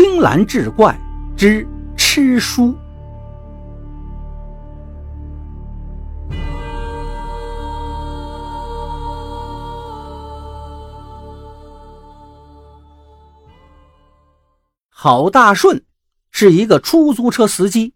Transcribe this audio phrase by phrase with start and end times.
[0.00, 0.96] 青蓝志怪
[1.36, 1.66] 之
[1.96, 2.72] 吃书。
[14.88, 15.84] 郝大顺
[16.30, 17.92] 是一个出租车司机，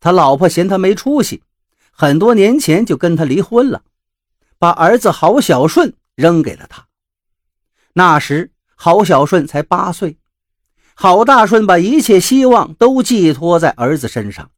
[0.00, 1.44] 他老婆嫌他没出息，
[1.92, 3.84] 很多年前就跟他离婚了，
[4.58, 6.88] 把儿子郝小顺扔给了他。
[7.92, 10.18] 那时郝小顺才八岁，
[10.94, 14.50] 郝大顺把一切希望都寄托在儿子身上，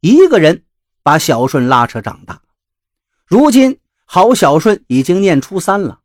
[0.00, 0.64] 一个人
[1.02, 2.42] 把小顺拉扯长大。
[3.26, 6.00] 如今郝小顺已经念初三了，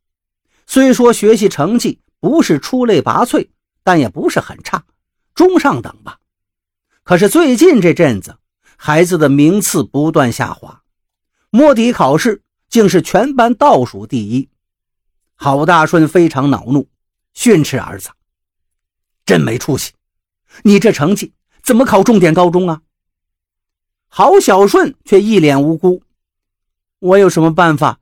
[0.66, 3.50] 虽说学习成绩不是出类拔萃，
[3.84, 4.84] 但也不是很差。
[5.36, 6.20] 中上等吧，
[7.04, 8.38] 可是最近这阵子，
[8.78, 10.84] 孩子的名次不断下滑，
[11.50, 14.50] 摸底考试竟是全班倒数第一。
[15.36, 16.88] 郝大顺非常恼怒，
[17.34, 18.10] 训斥儿子
[19.26, 19.94] ：“真没出息！
[20.64, 22.82] 你这成绩怎么考重点高中啊？”
[24.08, 26.04] 郝小顺却一脸无辜
[27.00, 28.00] ：“我有什么办法？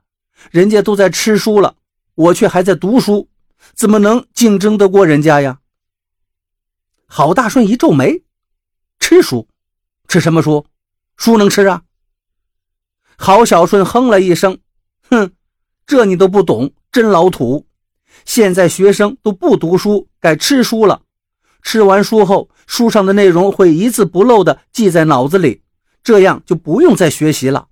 [0.50, 1.76] 人家都在吃书了，
[2.16, 3.30] 我却还在读书，
[3.73, 5.60] 怎么能竞争得过人家呀？”
[7.08, 8.23] 郝大顺一皱眉
[9.00, 9.48] ：“吃书？
[10.08, 10.66] 吃什么书？
[11.16, 11.84] 书能吃啊？”
[13.16, 14.60] 郝小顺哼了一声
[15.10, 15.32] ：“哼，
[15.86, 17.67] 这你都不懂，真老土。
[18.26, 21.04] 现在学生都不读书，改吃书了。
[21.62, 25.62] 吃完书后，书上的内容会一字不漏地记在脑子里，
[26.04, 27.67] 这样就不用再学习了。”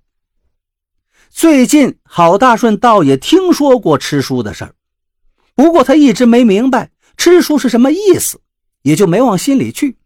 [1.30, 4.74] 最近，郝大顺倒也听说过吃书的事儿，
[5.54, 8.40] 不过他一直没明白吃书是什么意思。
[8.82, 9.98] 也就没往心里去。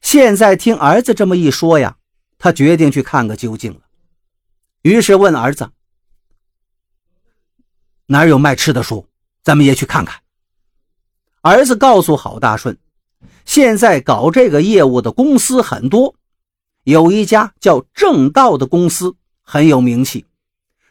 [0.00, 1.98] 现在听儿子这么一说呀，
[2.36, 3.80] 他决定去看个究竟了。
[4.82, 5.70] 于是问儿子
[8.06, 9.06] ：“哪有卖吃的书？
[9.44, 10.20] 咱们也去看看。”
[11.42, 12.76] 儿子告诉郝大顺
[13.44, 16.14] ：“现在搞这个业务的公司很多，
[16.84, 20.24] 有一家叫正道的公司很有名气，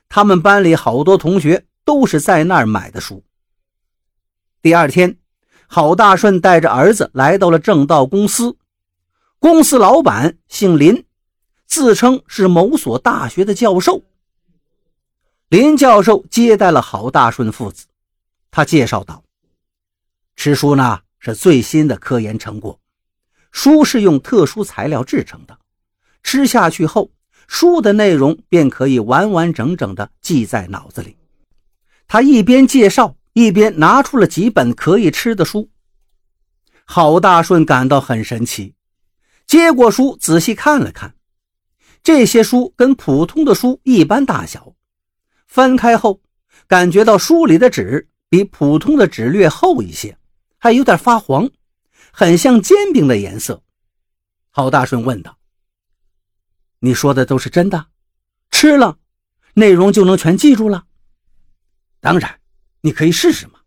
[0.10, 3.24] 他们班里好多同学都是在那儿买的书。”
[4.62, 5.18] 第二天。
[5.74, 8.58] 郝大顺带着儿子来到了正道公司，
[9.40, 11.06] 公司老板姓林，
[11.66, 14.04] 自称是某所大学的教授。
[15.48, 17.86] 林教授接待了郝大顺父子，
[18.52, 19.24] 他介绍道
[20.36, 22.78] ：“吃书呢是最新的科研成果，
[23.54, 25.58] 书是用特殊材料制成的，
[26.22, 27.10] 吃下去后，
[27.48, 31.16] 书的内容便可以完完整整的记在脑子里。”
[32.10, 33.16] 他一边介绍。
[33.34, 35.70] 一边拿出了几本可以吃的书，
[36.84, 38.76] 郝大顺感到很神奇，
[39.48, 41.16] 接过书仔细看了看，
[42.04, 44.76] 这些书跟普通的书一般大小，
[45.48, 46.20] 翻开后
[46.68, 50.18] 感觉到书里的纸比普通的纸略厚一些，
[50.62, 51.50] 还有点发黄，
[52.14, 53.62] 很像煎饼的颜色。
[54.52, 55.38] 郝大顺问道
[56.80, 57.88] ：“你说的都是真的？
[58.52, 59.00] 吃了，
[59.56, 60.86] 内容就能全记住了
[62.00, 62.38] ？”“当然。”
[62.84, 63.60] 你可以试试嘛。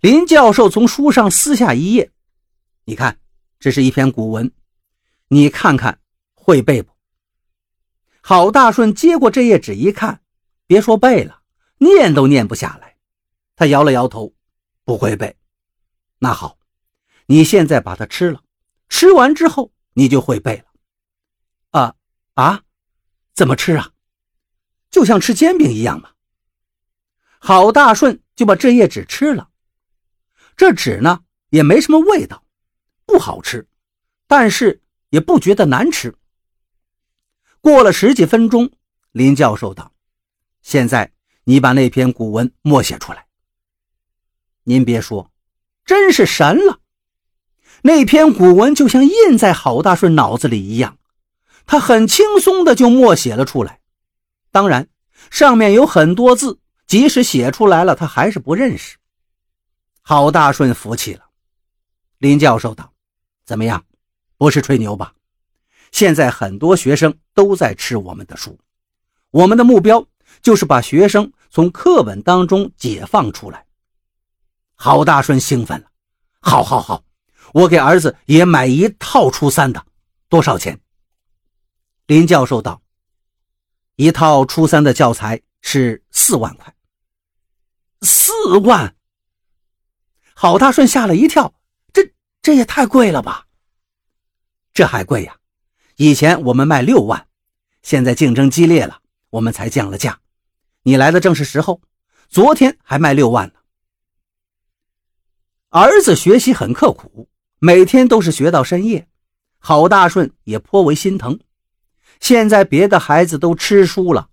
[0.00, 2.10] 林教授从书上撕下一页，
[2.86, 3.18] 你看，
[3.60, 4.50] 这是一篇古文，
[5.28, 6.00] 你看看
[6.32, 6.90] 会背不？
[8.22, 10.22] 郝大顺接过这页纸一看，
[10.66, 11.42] 别说背了，
[11.76, 12.96] 念都念不下来。
[13.56, 14.34] 他摇了摇头，
[14.84, 15.36] 不会背。
[16.18, 16.58] 那好，
[17.26, 18.42] 你现在把它吃了，
[18.88, 20.64] 吃完之后你就会背了。
[21.70, 21.94] 啊
[22.34, 22.62] 啊，
[23.34, 23.92] 怎么吃啊？
[24.90, 26.10] 就像吃煎饼一样嘛。
[27.38, 29.50] 郝大顺就把这页纸吃了，
[30.56, 32.44] 这纸呢也没什么味道，
[33.06, 33.68] 不好吃，
[34.26, 36.16] 但是也不觉得难吃。
[37.60, 38.72] 过了十几分钟，
[39.12, 39.92] 林教授道
[40.62, 41.12] ：“现在
[41.44, 43.26] 你把那篇古文默写出来。”
[44.64, 45.30] 您别说，
[45.88, 46.80] 真是神了！
[47.80, 50.98] 那篇古文就像印在郝大顺脑子里一样，
[51.64, 53.80] 他很轻松的就默写了出来。
[54.52, 54.86] 当然，
[55.30, 56.58] 上面有很多字。
[56.86, 58.98] 即使写出来了，他还是不认识。
[60.02, 61.24] 郝大顺服气了。
[62.18, 62.92] 林教授道
[63.46, 63.82] ：“怎么样？
[64.36, 65.14] 不是吹牛吧？
[65.90, 68.58] 现在很多学生都在吃我们的书，
[69.30, 70.06] 我们的目标
[70.42, 73.64] 就是把学生从课本当中解放出来。”
[74.80, 75.90] 郝大顺兴奋了
[76.40, 77.02] ：“好，好，好！
[77.52, 79.84] 我给儿子也买一套初三的，
[80.28, 80.80] 多少钱？”
[82.06, 82.80] 林教授道
[83.96, 86.72] ：“一套初三的教材是四万块。”
[88.02, 88.94] 四万，
[90.34, 91.52] 郝大顺吓了一跳，
[91.92, 93.46] 这这也太贵了吧？
[94.72, 95.36] 这还贵呀！
[95.96, 97.26] 以前我们卖六万，
[97.82, 99.00] 现在竞争激烈了，
[99.30, 100.20] 我们才降了价。
[100.82, 101.80] 你来的正是时候，
[102.28, 103.57] 昨天还卖六万呢。
[105.70, 107.28] 儿子学习很刻苦，
[107.58, 109.06] 每天都是学到深夜，
[109.58, 111.38] 郝大顺也颇为心疼。
[112.20, 114.30] 现在别的孩子都吃书了，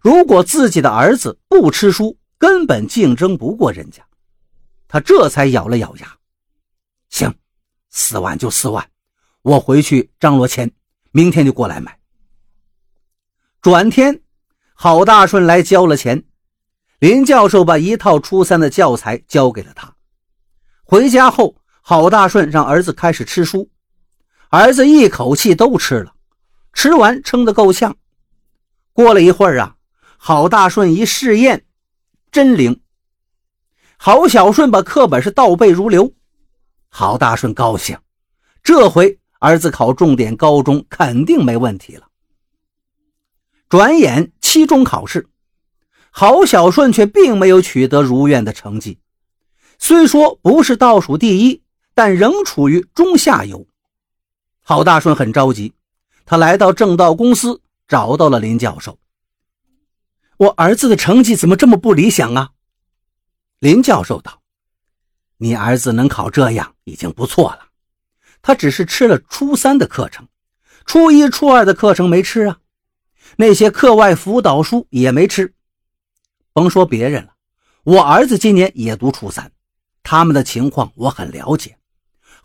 [0.00, 4.04] 如果自己的儿子不吃书，根本竞争不过人家。
[4.88, 6.16] 他这才咬了咬牙，
[7.10, 7.32] 行，
[7.88, 8.84] 四万就四万，
[9.42, 10.72] 我回去张罗钱，
[11.12, 11.96] 明天就过来买。
[13.60, 14.20] 转天，
[14.74, 16.24] 郝大顺来交了钱，
[16.98, 19.91] 林教授把一套初三的教材交给了他。
[20.92, 21.56] 回家后。
[21.84, 23.68] 郝大顺让儿子开始吃书，
[24.50, 26.12] 儿子一口气都吃了，
[26.74, 27.96] 吃完撑得够呛。
[28.92, 29.74] 过了一会儿啊，
[30.16, 31.64] 郝大顺一试验，
[32.30, 32.80] 真灵。
[33.96, 36.12] 郝小顺把课本是倒背如流，
[36.88, 37.98] 郝大顺高兴，
[38.62, 42.06] 这回儿子考重点高中肯定没问题了。
[43.68, 45.28] 转眼期中考试，
[46.12, 49.00] 郝小顺却并没有取得如愿的成绩，
[49.82, 51.60] 虽说不是倒数第一。
[51.94, 53.66] 但仍处于中下游，
[54.62, 55.74] 郝大顺很着急，
[56.24, 58.98] 他来到正道公司，找到了林教授。
[60.38, 62.52] 我儿子的成绩怎么这么不理想啊？
[63.58, 64.40] 林教授道
[65.36, 67.68] ：“你儿子能考这样已经不错了，
[68.40, 70.26] 他只是吃了初三的课程，
[70.86, 72.58] 初一、初二的课程没吃啊，
[73.36, 75.52] 那些课外辅导书也没吃。
[76.54, 77.34] 甭说别人了，
[77.84, 79.52] 我儿子今年也读初三，
[80.02, 81.76] 他们的情况我很了解。”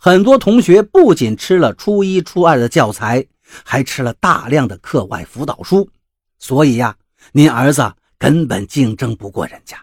[0.00, 3.26] 很多同学不仅吃了初一、初二的教材，
[3.64, 5.90] 还吃了大量的课外辅导书，
[6.38, 6.96] 所以呀，
[7.32, 9.76] 您儿子根本竞争不过人家。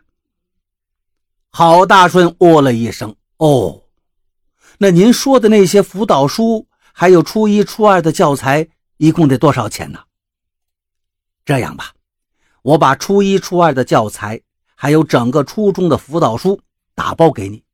[1.49, 3.83] 郝大顺哦了一声：“哦，
[4.77, 9.99] 那您说的那些辅导书，还有初一、初二的教材，一共得多少钱呢？”
[11.43, 11.93] 这样吧，
[12.61, 14.41] 我把初一、初二的教材，
[14.75, 16.61] 还有整个初中的辅导书
[16.93, 17.64] 打包给你，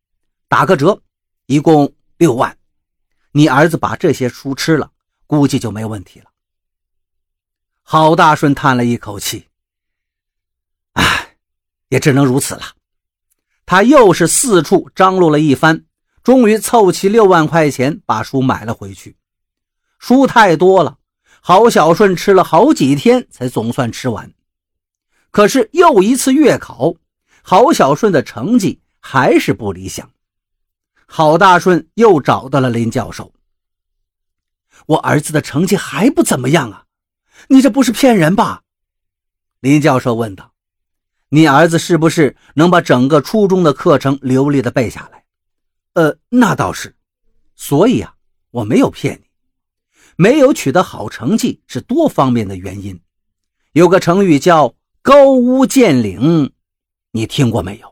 [0.51, 1.01] 打个折，
[1.45, 1.95] 一共。
[2.18, 2.56] 六万，
[3.31, 4.92] 你儿子把这些书吃了，
[5.25, 6.25] 估计就没问题了。
[7.81, 9.48] 郝大顺叹了一口气，
[10.92, 11.38] 唉，
[11.88, 12.62] 也只能如此了。
[13.65, 15.86] 他又是四处张罗了一番，
[16.21, 19.15] 终于凑齐六万块钱，把书买了回去。
[19.98, 21.00] 书太多了，
[21.42, 24.31] 郝小顺吃了好几天才总算吃完。
[25.31, 26.94] 可是又一次月考，
[27.42, 30.12] 郝小顺的成绩还是不理想。
[31.13, 33.34] 郝大顺又找到了林教授。
[34.86, 36.86] 我儿子的成绩还不怎么样啊，
[37.50, 38.63] 你这不是骗人吧？
[39.60, 40.54] 林教授问道。
[41.28, 45.25] 你儿子是不是能把整个初中的课程流利的背下来？
[45.96, 46.96] 呃，那倒是。
[47.58, 48.16] 所以啊，
[48.52, 49.25] 我没有骗你。
[50.16, 52.98] 没有取得好成绩是多方面的原因。
[53.74, 56.52] 有个成语叫高屋建瓴，
[57.12, 57.91] 你听过没有？